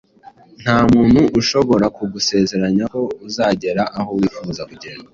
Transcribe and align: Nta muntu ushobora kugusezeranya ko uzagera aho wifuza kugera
Nta 0.61 0.77
muntu 0.93 1.21
ushobora 1.39 1.85
kugusezeranya 1.97 2.85
ko 2.93 3.01
uzagera 3.27 3.83
aho 3.99 4.11
wifuza 4.19 4.61
kugera 4.69 4.99